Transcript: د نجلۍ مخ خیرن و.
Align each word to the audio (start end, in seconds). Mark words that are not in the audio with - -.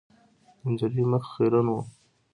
د 0.61 0.61
نجلۍ 0.71 1.03
مخ 1.11 1.23
خیرن 1.33 1.67
و. 1.73 1.75